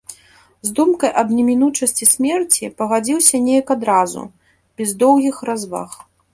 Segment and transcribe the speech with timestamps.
[0.67, 4.21] З думкай аб немінучасці смерці пагадзіўся неяк адразу,
[4.81, 5.89] без доўгіх разваг.